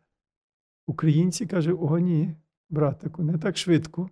українці 0.87 1.45
кажуть: 1.45 1.77
о, 1.79 1.99
ні, 1.99 2.35
братику, 2.69 3.23
не 3.23 3.37
так 3.37 3.57
швидко. 3.57 4.09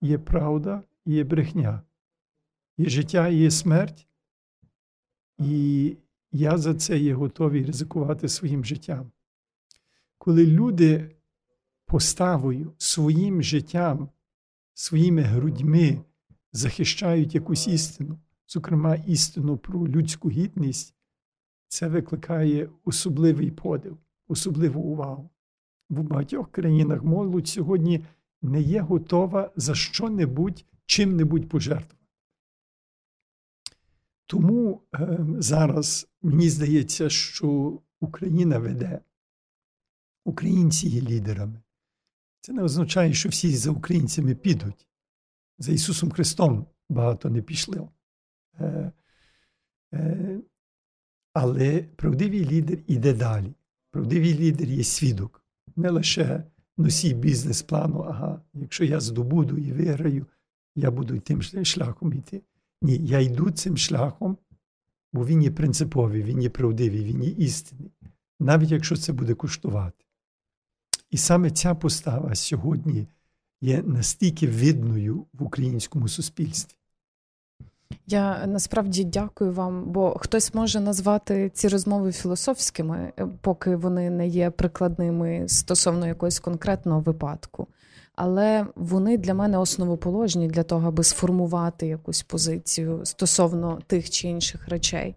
Є 0.00 0.18
правда, 0.18 0.82
є 1.04 1.24
брехня, 1.24 1.82
є 2.78 2.88
життя, 2.88 3.28
є 3.28 3.50
смерть, 3.50 4.06
і 5.38 5.96
я 6.32 6.58
за 6.58 6.74
це 6.74 6.98
є 6.98 7.14
готовий 7.14 7.64
ризикувати 7.64 8.28
своїм 8.28 8.64
життям. 8.64 9.12
Коли 10.18 10.46
люди 10.46 11.16
поставою, 11.86 12.74
своїм 12.78 13.42
життям, 13.42 14.08
своїми 14.74 15.22
грудьми 15.22 16.00
захищають 16.52 17.34
якусь 17.34 17.68
істину, 17.68 18.18
зокрема 18.46 18.94
істину 18.94 19.56
про 19.56 19.88
людську 19.88 20.30
гідність, 20.30 20.94
це 21.68 21.88
викликає 21.88 22.70
особливий 22.84 23.50
подив, 23.50 23.98
особливу 24.28 24.80
увагу. 24.80 25.30
В 25.90 26.02
багатьох 26.02 26.50
країнах 26.50 27.04
молодь 27.04 27.48
сьогодні 27.48 28.04
не 28.42 28.60
є 28.60 28.80
готова 28.80 29.52
за 29.56 29.74
що-небудь 29.74 30.64
чим-небудь 30.86 31.48
пожертвувати. 31.48 31.96
Тому 34.26 34.82
е, 34.94 35.18
зараз 35.38 36.08
мені 36.22 36.50
здається, 36.50 37.10
що 37.10 37.78
Україна 38.00 38.58
веде, 38.58 39.00
українці 40.24 40.88
є 40.88 41.00
лідерами. 41.00 41.62
Це 42.40 42.52
не 42.52 42.62
означає, 42.62 43.12
що 43.12 43.28
всі 43.28 43.56
за 43.56 43.70
українцями 43.70 44.34
підуть. 44.34 44.86
За 45.58 45.72
Ісусом 45.72 46.10
Христом 46.10 46.66
багато 46.88 47.30
не 47.30 47.42
пішли. 47.42 47.88
Е, 48.60 48.92
е, 49.94 50.40
Але 51.32 51.82
правдивий 51.96 52.44
лідер 52.44 52.78
іде 52.86 53.14
далі. 53.14 53.54
Правдивий 53.90 54.38
лідер 54.38 54.68
є 54.68 54.84
свідок, 54.84 55.44
не 55.76 55.90
лише 55.90 56.44
носій 56.76 57.14
бізнес-плану, 57.14 58.00
ага, 58.00 58.40
якщо 58.54 58.84
я 58.84 59.00
здобуду 59.00 59.58
і 59.58 59.72
виграю, 59.72 60.26
я 60.74 60.90
буду 60.90 61.18
тим 61.18 61.42
шляхом 61.42 62.12
йти. 62.12 62.42
Ні, 62.82 62.96
я 62.96 63.20
йду 63.20 63.50
цим 63.50 63.76
шляхом, 63.76 64.36
бо 65.12 65.26
він 65.26 65.42
є 65.42 65.50
принциповий, 65.50 66.22
він 66.22 66.42
є 66.42 66.50
правдивий, 66.50 67.04
він 67.04 67.22
є 67.22 67.30
істинний, 67.30 67.92
навіть 68.40 68.70
якщо 68.70 68.96
це 68.96 69.12
буде 69.12 69.34
коштувати. 69.34 70.04
І 71.10 71.16
саме 71.16 71.50
ця 71.50 71.74
постава 71.74 72.34
сьогодні 72.34 73.08
є 73.60 73.82
настільки 73.82 74.48
видною 74.48 75.26
в 75.32 75.42
українському 75.42 76.08
суспільстві. 76.08 76.76
Я 78.06 78.46
насправді 78.46 79.04
дякую 79.04 79.52
вам, 79.52 79.84
бо 79.84 80.18
хтось 80.18 80.54
може 80.54 80.80
назвати 80.80 81.50
ці 81.54 81.68
розмови 81.68 82.12
філософськими, 82.12 83.12
е, 83.18 83.26
поки 83.40 83.76
вони 83.76 84.10
не 84.10 84.28
є 84.28 84.50
прикладними 84.50 85.44
стосовно 85.48 86.06
якогось 86.06 86.40
конкретного 86.40 87.00
випадку. 87.00 87.66
Але 88.14 88.66
вони 88.76 89.18
для 89.18 89.34
мене 89.34 89.58
основоположні 89.58 90.48
для 90.48 90.62
того, 90.62 90.88
аби 90.88 91.04
сформувати 91.04 91.86
якусь 91.86 92.22
позицію 92.22 93.00
стосовно 93.04 93.78
тих 93.86 94.10
чи 94.10 94.28
інших 94.28 94.68
речей. 94.68 95.14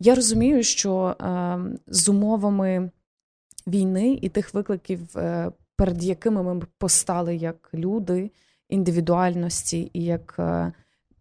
Я 0.00 0.14
розумію, 0.14 0.62
що 0.62 1.16
е, 1.20 1.58
з 1.86 2.08
умовами 2.08 2.90
війни 3.66 4.18
і 4.22 4.28
тих 4.28 4.54
викликів, 4.54 5.18
е, 5.18 5.52
перед 5.76 6.04
якими 6.04 6.42
ми 6.42 6.62
постали 6.78 7.36
як 7.36 7.70
люди, 7.74 8.30
індивідуальності 8.68 9.90
і 9.92 10.04
як. 10.04 10.40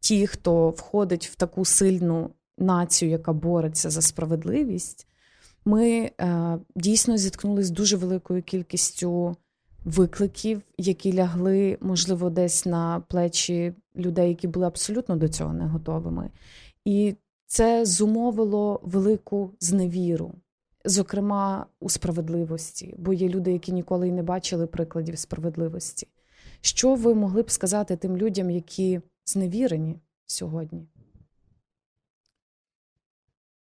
Ті, 0.02 0.28
хто 0.28 0.70
входить 0.70 1.28
в 1.28 1.36
таку 1.36 1.66
сильну 1.66 2.30
націю, 2.58 3.12
яка 3.12 3.34
бореться 3.34 3.90
за 3.90 4.02
справедливість, 4.02 5.08
ми 5.66 6.12
е, 6.22 6.58
дійсно 6.76 7.18
зіткнулися 7.18 7.68
з 7.68 7.72
дуже 7.72 7.98
великою 7.98 8.44
кількістю 8.44 9.36
викликів, 9.86 10.62
які 10.78 11.14
лягли, 11.14 11.78
можливо, 11.82 12.30
десь 12.30 12.66
на 12.66 13.00
плечі 13.00 13.74
людей, 13.96 14.30
які 14.30 14.48
були 14.48 14.66
абсолютно 14.66 15.16
до 15.16 15.30
цього 15.30 15.54
не 15.54 15.66
готовими. 15.66 16.30
І 16.86 17.16
це 17.46 17.86
зумовило 17.86 18.80
велику 18.84 19.52
зневіру. 19.60 20.34
Зокрема, 20.86 21.66
у 21.80 21.90
справедливості, 21.90 22.96
бо 22.98 23.14
є 23.14 23.30
люди, 23.30 23.52
які 23.52 23.72
ніколи 23.72 24.08
й 24.08 24.12
не 24.12 24.24
бачили 24.24 24.68
прикладів 24.68 25.18
справедливості. 25.18 26.08
Що 26.62 26.96
ви 26.96 27.14
могли 27.16 27.42
б 27.42 27.52
сказати 27.52 27.96
тим 27.96 28.18
людям, 28.18 28.50
які 28.50 29.02
зневірені 29.32 30.00
сьогодні? 30.26 30.88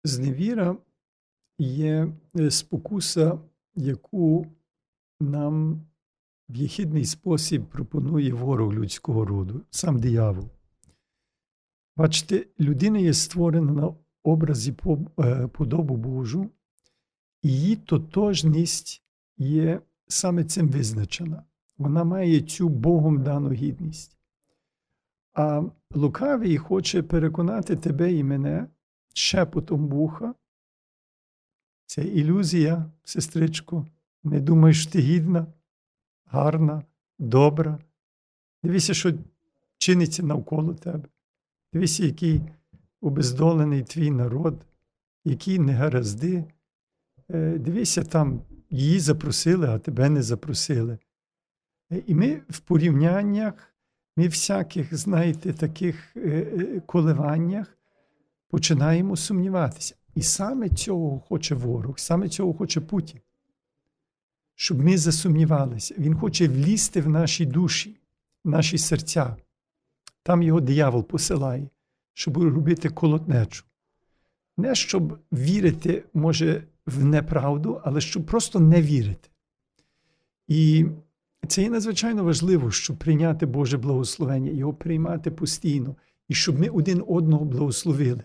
Зневіра 0.05 0.77
є 1.59 2.13
е, 2.39 2.51
спокуса, 2.51 3.41
яку 3.75 4.47
нам 5.21 5.87
в 6.49 6.57
єхідний 6.57 7.05
спосіб 7.05 7.65
пропонує 7.65 8.33
ворог 8.33 8.73
людського 8.73 9.25
роду, 9.25 9.61
сам 9.71 10.01
диявол. 10.01 10.51
Бачите, 11.97 12.47
людина 12.61 12.99
є 12.99 13.15
створена 13.15 13.73
на 13.73 13.95
образі 14.23 14.75
е, 15.19 15.47
подобу 15.47 15.97
Божу, 15.97 16.51
і 17.43 17.53
її 17.53 17.77
тотожність 17.77 19.03
є 19.39 19.81
саме 20.09 20.45
цим 20.45 20.69
визначена. 20.69 21.43
Вона 21.79 22.05
має 22.05 22.41
цю 22.41 22.69
Богом 22.69 23.23
дану 23.23 23.53
гідність. 23.53 24.18
А 25.39 25.63
лукавий 25.95 26.59
хоче 26.59 27.03
переконати 27.03 27.77
тебе 27.77 28.13
і 28.13 28.25
мене 28.25 28.67
шепотом 29.15 29.89
вуха. 29.89 30.35
Це 31.87 32.05
ілюзія, 32.05 32.91
сестричко. 33.05 33.87
Не 34.25 34.41
думаєш, 34.41 34.87
ти 34.87 34.99
гідна, 34.99 35.47
гарна, 36.25 36.83
добра. 37.19 37.79
Дивися, 38.63 38.95
що 38.95 39.13
чиниться 39.79 40.23
навколо 40.23 40.75
тебе. 40.75 41.09
Дивися, 41.73 42.05
який 42.05 42.43
обездолений 43.01 43.83
твій 43.83 44.11
народ, 44.11 44.67
які 45.25 45.59
негаразди. 45.59 46.45
Е, 47.31 47.59
дивися, 47.59 48.05
там 48.05 48.43
її 48.71 49.01
запросили, 49.01 49.69
а 49.69 49.79
тебе 49.79 50.09
не 50.09 50.23
запросили. 50.23 50.99
Е, 51.93 52.03
і 52.07 52.15
ми 52.15 52.43
в 52.49 52.61
порівняннях 52.61 53.75
ми 54.19 54.29
всяких, 54.29 54.97
знаєте, 54.97 55.53
таких 55.53 56.17
е, 56.17 56.21
е, 56.21 56.81
коливаннях 56.87 57.79
починаємо 58.49 59.17
сумніватися. 59.17 59.95
І 60.15 60.23
саме 60.23 60.69
цього 60.69 61.21
хоче 61.21 61.55
ворог, 61.55 61.99
саме 61.99 62.29
цього 62.29 62.55
хоче 62.55 62.81
Путін. 62.81 63.21
Щоб 64.55 64.85
ми 64.85 64.99
засумнівалися. 64.99 65.95
Він 65.99 66.15
хоче 66.15 66.49
влізти 66.49 67.01
в 67.01 67.09
наші 67.09 67.47
душі, 67.47 67.97
в 68.45 68.49
наші 68.49 68.79
серця. 68.79 69.37
Там 70.23 70.43
його 70.43 70.61
диявол 70.61 71.05
посилає, 71.05 71.69
щоб 72.15 72.39
робити 72.39 72.89
колотнечу. 72.89 73.65
Не 74.57 74.75
щоб 74.75 75.19
вірити, 75.33 76.05
може, 76.15 76.63
в 76.87 77.05
неправду, 77.05 77.81
але 77.85 78.01
щоб 78.01 78.27
просто 78.27 78.61
не 78.61 78.83
вірити. 78.83 79.29
І 80.49 80.87
це 81.47 81.63
є 81.63 81.71
надзвичайно 81.71 82.25
важливо, 82.25 82.71
щоб 82.71 82.97
прийняти 82.97 83.47
Боже 83.47 83.79
благословення, 83.79 84.51
його 84.51 84.75
приймати 84.75 85.31
постійно, 85.31 85.97
і 86.29 86.35
щоб 86.35 86.59
ми 86.61 86.69
один 86.69 87.05
одного 87.07 87.45
благословили. 87.45 88.23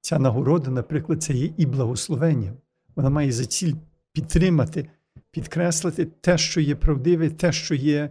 Ця 0.00 0.18
нагорода, 0.18 0.70
наприклад, 0.70 1.22
це 1.22 1.32
є 1.32 1.50
і 1.56 1.66
благословення. 1.66 2.52
Вона 2.96 3.10
має 3.10 3.32
за 3.32 3.46
ціль 3.46 3.74
підтримати, 4.12 4.90
підкреслити 5.30 6.04
те, 6.04 6.38
що 6.38 6.60
є 6.60 6.76
правдиве, 6.76 7.30
те, 7.30 7.52
що 7.52 7.74
є 7.74 8.10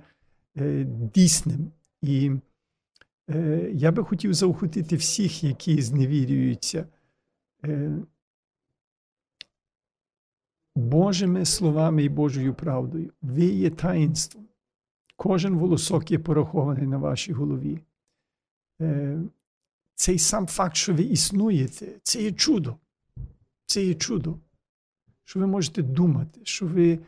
е, 0.58 0.84
дійсним. 1.16 1.72
І 2.02 2.32
е, 3.30 3.70
я 3.74 3.92
би 3.92 4.04
хотів 4.04 4.34
заохотити 4.34 4.96
всіх, 4.96 5.44
які 5.44 5.82
зневірюються. 5.82 6.86
Е, 7.66 7.92
Божими 10.78 11.46
словами 11.46 12.04
і 12.04 12.10
Божою 12.10 12.54
правдою. 12.54 13.14
Ви 13.22 13.46
є 13.46 13.70
таїнством. 13.70 14.48
Кожен 15.16 15.56
волосок 15.56 16.12
є 16.12 16.20
порахований 16.20 16.88
на 16.88 16.98
вашій 16.98 17.34
голові. 17.34 17.80
Е, 18.82 19.20
цей 19.96 20.20
сам 20.20 20.48
факт, 20.48 20.76
що 20.76 20.94
ви 20.94 21.04
існуєте, 21.04 22.00
це 22.04 22.22
є 22.22 22.32
чудо. 22.32 22.76
Це 23.66 23.84
є 23.84 23.94
чудо. 23.94 24.40
Що 25.24 25.40
ви 25.40 25.48
можете 25.48 25.82
думати, 25.82 26.42
що 26.44 26.68
ви 26.68 27.00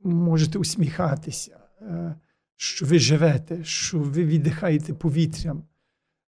можете 0.00 0.58
усміхатися, 0.58 1.60
е, 1.80 2.14
що 2.56 2.86
ви 2.86 2.98
живете, 2.98 3.64
що 3.64 3.98
ви 3.98 4.24
віддихаєте 4.24 4.94
повітрям. 4.94 5.62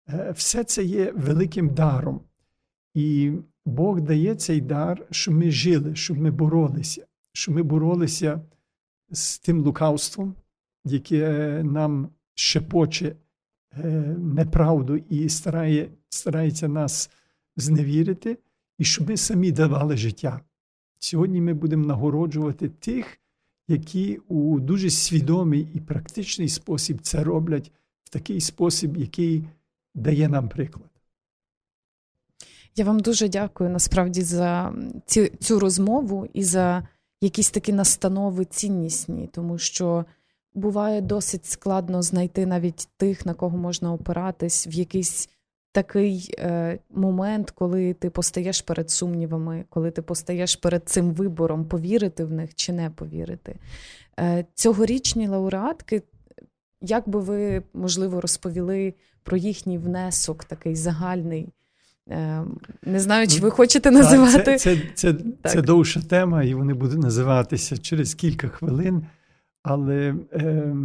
Е, 0.10 0.32
все 0.32 0.64
це 0.64 0.84
є 0.84 1.12
великим 1.12 1.70
даром. 1.70 2.22
І 2.94 3.32
Бог 3.66 4.02
дає 4.02 4.36
цей 4.36 4.62
дар, 4.62 5.06
щоб 5.12 5.34
ми 5.34 5.52
жили, 5.52 5.96
щоб 5.96 6.18
ми 6.18 6.32
боролися, 6.32 7.06
щоб 7.34 7.56
ми 7.56 7.64
боролися 7.64 8.42
з 9.12 9.40
тим 9.40 9.60
лукавством, 9.60 10.36
яке 10.86 11.62
нам 11.64 12.10
шепоче 12.34 13.16
е, 13.78 13.90
неправду 14.18 14.98
і 15.10 15.30
старає, 15.30 15.90
старається 16.10 16.68
нас 16.68 17.10
зневірити, 17.56 18.38
і 18.78 18.84
щоб 18.84 19.10
ми 19.10 19.18
самі 19.18 19.52
давали 19.52 19.98
життя. 19.98 20.42
Сьогодні 21.00 21.42
ми 21.42 21.54
будемо 21.54 21.86
нагороджувати 21.86 22.70
тих, 22.70 23.20
які 23.68 24.18
у 24.28 24.60
дуже 24.60 24.90
свідомий 24.90 25.68
і 25.74 25.80
практичний 25.80 26.50
спосіб 26.50 27.02
це 27.02 27.24
роблять 27.24 27.72
в 28.04 28.10
такий 28.10 28.42
спосіб, 28.42 28.98
який 28.98 29.44
дає 29.96 30.30
нам 30.30 30.50
приклад. 30.50 30.95
Я 32.78 32.86
вам 32.86 33.00
дуже 33.00 33.30
дякую 33.30 33.70
насправді 33.70 34.22
за 34.22 34.74
цю, 35.06 35.28
цю 35.28 35.60
розмову 35.60 36.28
і 36.34 36.44
за 36.44 36.88
якісь 37.22 37.52
такі 37.52 37.74
настанови 37.74 38.46
ціннісні, 38.46 39.30
тому 39.34 39.58
що 39.58 40.06
буває 40.54 41.02
досить 41.02 41.46
складно 41.46 42.02
знайти 42.02 42.46
навіть 42.46 42.90
тих, 42.98 43.26
на 43.26 43.34
кого 43.34 43.58
можна 43.58 43.94
опиратись 43.94 44.68
в 44.68 44.70
якийсь 44.70 45.30
такий 45.72 46.36
е, 46.40 46.80
момент, 46.90 47.52
коли 47.52 47.94
ти 47.94 48.10
постаєш 48.10 48.62
перед 48.62 48.90
сумнівами, 48.90 49.66
коли 49.70 49.92
ти 49.92 50.02
постаєш 50.02 50.56
перед 50.56 50.90
цим 50.90 51.12
вибором, 51.12 51.66
повірити 51.66 52.26
в 52.26 52.32
них 52.32 52.56
чи 52.56 52.74
не 52.74 52.90
повірити. 52.90 53.56
Е, 54.20 54.46
Цьогорічні 54.54 55.28
лауреатки, 55.28 56.02
як 56.82 57.10
би 57.10 57.20
ви 57.20 57.64
можливо 57.74 58.22
розповіли 58.22 58.94
про 59.24 59.38
їхній 59.38 59.78
внесок, 59.78 60.44
такий 60.44 60.76
загальний. 60.76 61.50
Ем, 62.08 62.58
не 62.84 63.00
знаю, 63.00 63.28
чи 63.28 63.40
ви 63.42 63.52
хочете 63.52 63.92
називати. 63.92 64.58
Це 64.58 64.76
це, 64.76 64.82
це, 64.94 65.16
це 65.44 65.62
довша 65.62 66.02
тема, 66.02 66.44
і 66.44 66.54
вони 66.54 66.74
будуть 66.74 67.00
називатися 67.00 67.78
через 67.78 68.14
кілька 68.14 68.48
хвилин. 68.48 69.06
Але 69.64 70.16
е, 70.34 70.76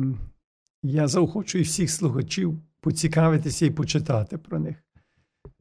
я 0.83 1.09
заохочую 1.09 1.65
всіх 1.65 1.91
слухачів 1.91 2.59
поцікавитися 2.81 3.67
і 3.67 3.71
почитати 3.71 4.39
про 4.39 4.59
них. 4.59 4.77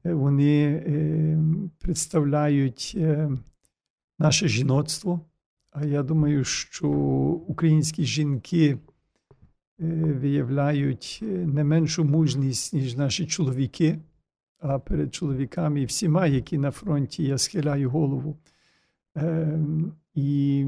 вони 0.04 0.84
представляють 1.80 2.98
наше 4.19 4.48
жіноцтво. 4.48 5.22
А 5.72 5.86
я 5.86 6.04
думаю, 6.04 6.43
що 6.43 6.88
українські 7.48 8.04
жінки 8.04 8.78
виявляють 9.80 11.19
не 11.45 11.63
меншу 11.63 12.04
мужність, 12.04 12.74
ніж 12.74 12.95
наші 12.95 13.28
чоловіки. 13.28 14.00
А 14.60 14.80
перед 14.80 15.15
чоловіками 15.15 15.82
і 15.82 15.86
всіма, 15.86 16.28
які 16.28 16.58
на 16.58 16.72
фронті, 16.72 17.24
я 17.24 17.38
схиляю 17.38 17.89
голову. 17.89 18.38
І 20.13 20.65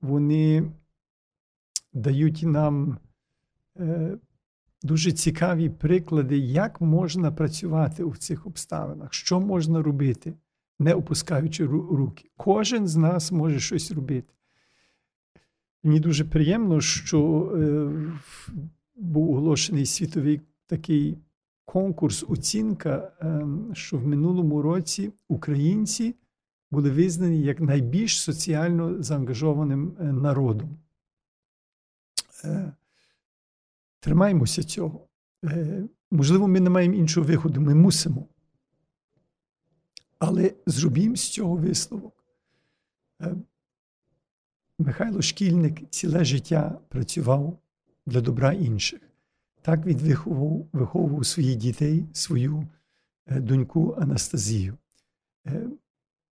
вони 0.00 0.72
дають 1.92 2.42
нам 2.42 2.98
е, 3.76 4.18
дуже 4.82 5.12
цікаві 5.12 5.68
приклади, 5.68 6.38
як 6.38 6.80
можна 6.80 7.32
працювати 7.32 8.04
у 8.04 8.16
цих 8.16 8.46
обставинах, 8.46 9.14
що 9.14 9.40
можна 9.40 9.82
робити, 9.82 10.34
не 10.78 10.94
опускаючи 10.94 11.64
руки. 11.66 12.30
Кожен 12.36 12.86
з 12.86 12.96
нас 12.96 13.32
може 13.32 13.60
щось 13.60 13.90
робити. 13.90 14.34
Мені 15.82 16.00
дуже 16.00 16.24
приємно, 16.24 16.80
що 16.80 17.52
е, 17.56 17.90
був 18.96 19.30
оголошений 19.30 19.86
світовий 19.86 20.40
такий 20.66 21.18
конкурс, 21.68 22.24
оцінка, 22.28 23.12
е, 23.20 23.46
що 23.74 23.98
в 23.98 24.06
минулому 24.06 24.62
році 24.62 25.12
українці 25.28 26.14
були 26.70 26.90
визнані 26.90 27.42
як 27.42 27.60
найбільш 27.60 28.22
соціально 28.22 29.02
заангажованим 29.02 29.96
е, 30.00 30.04
народом. 30.04 30.78
Е, 32.44 32.72
тримаємося 34.00 34.62
цього. 34.62 35.08
Е, 35.44 35.84
можливо, 36.10 36.48
ми 36.48 36.60
не 36.60 36.70
маємо 36.70 36.94
іншого 36.94 37.26
виходу, 37.26 37.60
ми 37.60 37.74
мусимо. 37.74 38.28
Але 40.18 40.54
зробімо 40.66 41.16
з 41.16 41.28
цього 41.28 41.56
висновок. 41.56 42.24
Михайло 44.78 45.22
Шкільник 45.22 45.90
ціле 45.90 46.24
життя 46.24 46.80
працював 46.88 47.58
для 48.06 48.20
добра 48.20 48.52
інших. 48.52 49.07
Так 49.62 49.86
він 49.86 49.98
виховував, 49.98 50.66
виховував 50.72 51.26
своїх 51.26 51.56
дітей, 51.56 52.04
свою 52.12 52.66
доньку 53.30 53.96
Анастазію. 53.98 54.76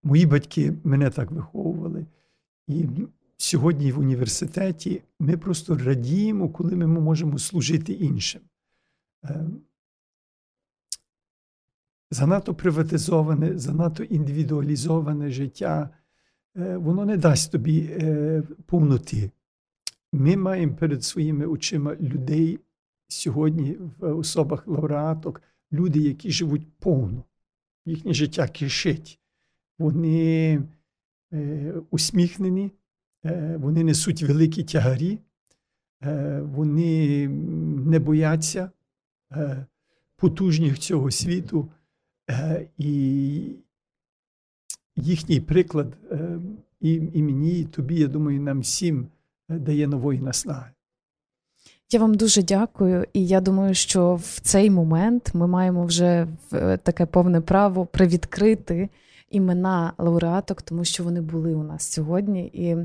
Мої 0.03 0.25
батьки 0.25 0.73
мене 0.83 1.09
так 1.09 1.31
виховували. 1.31 2.05
І 2.67 2.85
сьогодні 3.37 3.91
в 3.91 3.99
університеті 3.99 5.01
ми 5.19 5.37
просто 5.37 5.77
радіємо, 5.77 6.49
коли 6.49 6.75
ми 6.75 6.87
можемо 6.87 7.37
служити 7.37 7.93
іншим. 7.93 8.41
Е, 9.25 9.45
занадто 12.11 12.53
приватизоване, 12.55 13.57
занадто 13.57 14.03
індивідуалізоване 14.03 15.31
життя, 15.31 15.89
е, 16.57 16.77
воно 16.77 17.05
не 17.05 17.17
дасть 17.17 17.51
тобі 17.51 17.89
е, 17.91 18.43
повноти. 18.65 19.31
Ми 20.13 20.37
маємо 20.37 20.75
перед 20.75 21.03
своїми 21.03 21.45
очима 21.45 21.95
людей 21.95 22.59
сьогодні 23.07 23.77
в 23.99 24.17
особах 24.17 24.67
лауреаток, 24.67 25.41
люди, 25.71 25.99
які 25.99 26.31
живуть 26.31 26.67
повно, 26.79 27.23
їхнє 27.85 28.13
життя 28.13 28.47
кишить 28.47 29.19
вони 29.79 30.61
е, 31.33 31.73
усміхнені, 31.89 32.71
е, 33.25 33.57
вони 33.57 33.83
несуть 33.83 34.23
великі 34.23 34.63
тягарі, 34.63 35.19
е, 36.03 36.41
вони 36.41 37.27
не 37.85 37.99
бояться 37.99 38.71
потужніх 40.15 40.79
цього 40.79 41.11
світу, 41.11 41.71
і 42.77 43.55
їхній 44.95 45.41
приклад 45.41 45.97
і, 46.79 46.93
і 47.13 47.23
мені, 47.23 47.59
і 47.59 47.65
тобі, 47.65 47.99
я 47.99 48.07
думаю, 48.07 48.41
нам 48.41 48.59
всім 48.59 49.07
дає 49.49 49.87
нової 49.87 50.21
наснаги. 50.21 50.71
Я 51.91 51.99
вам 51.99 52.15
дуже 52.15 52.43
дякую, 52.43 53.05
і 53.13 53.27
я 53.27 53.41
думаю, 53.41 53.73
що 53.73 54.15
в 54.15 54.39
цей 54.41 54.69
момент 54.69 55.31
ми 55.33 55.47
маємо 55.47 55.85
вже 55.85 56.27
таке 56.83 57.05
повне 57.05 57.41
право 57.41 57.85
привідкрити 57.85 58.89
імена 59.29 59.93
лауреаток, 59.97 60.61
тому 60.61 60.85
що 60.85 61.03
вони 61.03 61.21
були 61.21 61.55
у 61.55 61.63
нас 61.63 61.91
сьогодні. 61.91 62.45
І 62.45 62.77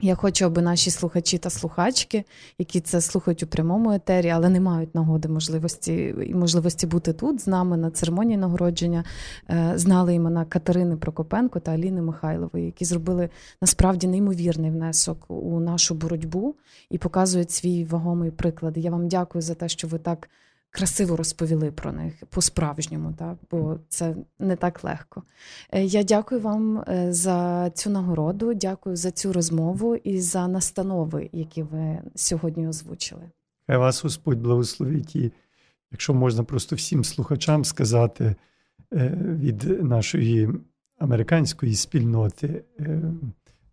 я 0.00 0.14
хочу, 0.14 0.44
аби 0.44 0.62
наші 0.62 0.90
слухачі 0.90 1.38
та 1.38 1.50
слухачки, 1.50 2.24
які 2.58 2.80
це 2.80 3.00
слухають 3.00 3.42
у 3.42 3.46
прямому 3.46 3.92
етері, 3.92 4.30
але 4.30 4.48
не 4.48 4.60
мають 4.60 4.94
нагоди 4.94 5.28
можливості 5.28 6.14
і 6.26 6.34
можливості 6.34 6.86
бути 6.86 7.12
тут 7.12 7.40
з 7.40 7.46
нами 7.46 7.76
на 7.76 7.90
церемонії 7.90 8.36
нагородження, 8.36 9.04
е, 9.50 9.72
знали 9.74 10.14
імена 10.14 10.44
Катерини 10.44 10.96
Прокопенко 10.96 11.60
та 11.60 11.72
Аліни 11.72 12.02
Михайлової, 12.02 12.66
які 12.66 12.84
зробили 12.84 13.28
насправді 13.60 14.06
неймовірний 14.06 14.70
внесок 14.70 15.24
у 15.28 15.60
нашу 15.60 15.94
боротьбу 15.94 16.54
і 16.90 16.98
показують 16.98 17.50
свій 17.50 17.84
вагомий 17.84 18.30
приклад. 18.30 18.76
Я 18.76 18.90
вам 18.90 19.08
дякую 19.08 19.42
за 19.42 19.54
те, 19.54 19.68
що 19.68 19.88
ви 19.88 19.98
так 19.98 20.28
красиво 20.70 21.16
розповіли 21.16 21.70
про 21.70 21.92
них 21.92 22.14
по-справжньому, 22.30 23.12
так? 23.18 23.36
бо 23.50 23.78
це 23.88 24.16
не 24.38 24.56
так 24.56 24.84
легко. 24.84 25.22
Е, 25.70 25.84
я 25.84 26.02
дякую 26.02 26.40
вам 26.40 26.84
е, 26.88 27.12
за 27.12 27.70
цю 27.70 27.90
нагороду, 27.90 28.54
дякую 28.54 28.96
за 28.96 29.10
цю 29.10 29.32
розмову 29.32 29.96
і 29.96 30.20
за 30.20 30.48
настанови, 30.48 31.30
які 31.32 31.62
ви 31.62 31.98
сьогодні 32.14 32.68
озвучили. 32.68 33.22
Хай 33.66 33.76
вас 33.76 34.02
Господь 34.02 34.38
благословить 34.38 35.16
і 35.16 35.32
якщо 35.90 36.14
можна 36.14 36.44
просто 36.44 36.76
всім 36.76 37.04
слухачам 37.04 37.64
сказати 37.64 38.34
е, 38.92 39.18
від 39.22 39.84
нашої 39.84 40.48
американської 40.98 41.74
спільноти, 41.74 42.64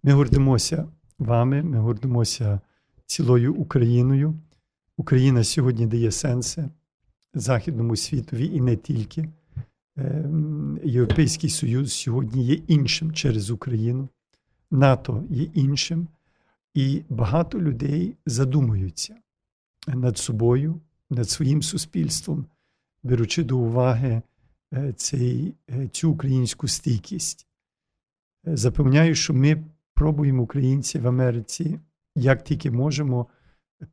ми 0.03 0.12
гордимося 0.12 0.88
вами, 1.19 1.63
ми 1.63 1.79
гордимося 1.79 2.60
цілою 3.05 3.53
Україною. 3.53 4.34
Україна 4.97 5.43
сьогодні 5.43 5.88
дає 5.88 6.12
сенси 6.12 6.69
західному 7.36 7.95
світові 7.95 8.45
і 8.45 8.62
не 8.62 8.76
тільки. 8.76 9.30
Ем, 9.98 10.80
Європейський 10.84 11.50
Союз 11.50 11.93
сьогодні 11.93 12.45
є 12.45 12.54
іншим 12.54 13.13
через 13.13 13.50
Україну, 13.50 14.10
НАТО 14.71 15.24
є 15.30 15.43
іншим, 15.43 16.08
і 16.74 17.02
багато 17.10 17.62
людей 17.62 18.15
задумуються 18.26 19.15
над 19.88 20.17
собою, 20.17 20.82
над 21.10 21.30
своїм 21.30 21.62
суспільством, 21.62 22.45
беручи 23.04 23.43
до 23.43 23.58
уваги 23.58 24.21
е, 24.74 24.93
цей, 24.93 25.54
е, 25.69 25.88
цю 25.88 26.12
українську 26.12 26.67
стійкість. 26.67 27.48
Е, 28.48 28.58
запевняю, 28.58 29.15
що 29.15 29.34
ми 29.34 29.63
пробуємо 29.93 30.43
українці 30.43 31.00
в 31.00 31.08
Америці, 31.08 31.80
як 32.15 32.43
тільки 32.43 32.71
можемо 32.71 33.28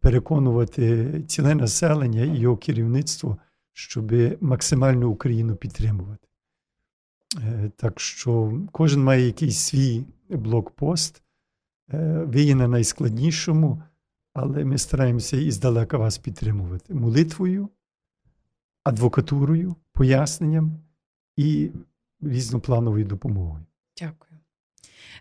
переконувати 0.01 1.13
ціле 1.27 1.55
населення 1.55 2.25
і 2.25 2.39
його 2.39 2.57
керівництво, 2.57 3.39
щоб 3.73 4.13
максимально 4.41 5.09
Україну 5.09 5.57
підтримувати. 5.57 6.29
Е, 7.39 7.71
так 7.77 8.01
що 8.01 8.61
кожен 8.73 9.03
має 9.03 9.27
якийсь 9.27 9.59
свій 9.59 10.05
блокпост. 10.29 11.23
Е, 11.93 12.25
ви 12.25 12.43
є 12.43 12.55
на 12.55 12.69
найскладнішому, 12.69 13.83
але 14.35 14.65
ми 14.65 14.79
стараємося 14.79 15.37
і 15.37 15.51
здалека 15.51 15.99
вас 15.99 16.19
підтримувати 16.19 16.95
молитвою, 16.95 17.69
адвокатурою, 18.85 19.77
поясненням 19.93 20.81
і 21.37 21.71
різноплановою 22.21 23.05
допомогою. 23.05 23.65
Дякую. 23.99 24.32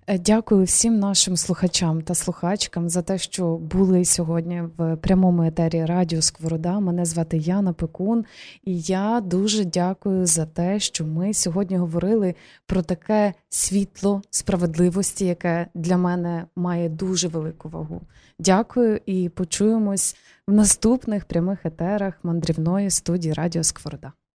Е, 0.07 0.19
дякую 0.19 0.63
всім 0.63 0.99
нашим 0.99 1.37
слухачам 1.37 2.01
та 2.01 2.15
слухачкам 2.15 2.89
за 2.89 3.01
те, 3.01 3.17
що 3.17 3.57
були 3.57 4.05
сьогодні 4.05 4.63
в 4.77 4.95
прямому 4.95 5.43
етері 5.43 5.85
Радіо 5.85 6.21
Скворода. 6.21 6.79
Мене 6.79 7.05
звати 7.05 7.37
Яна 7.37 7.73
Пекун, 7.73 8.25
і 8.63 8.79
я 8.79 9.21
дуже 9.21 9.65
дякую 9.65 10.25
за 10.25 10.45
те, 10.45 10.79
що 10.79 11.05
ми 11.05 11.33
сьогодні 11.33 11.77
говорили 11.77 12.35
про 12.65 12.81
таке 12.81 13.33
світло 13.49 14.21
справедливості, 14.29 15.25
яке 15.25 15.67
для 15.73 15.97
мене 15.97 16.45
має 16.55 16.89
дуже 16.89 17.27
велику 17.27 17.69
вагу. 17.69 18.01
Дякую 18.39 18.99
і 19.05 19.29
почуємось 19.29 20.15
в 20.47 20.53
наступних 20.53 21.25
прямих 21.25 21.65
етерах 21.65 22.19
мандрівної 22.23 22.89
студії 22.89 23.33
Радіо 23.33 23.63
Скворода. 23.63 24.11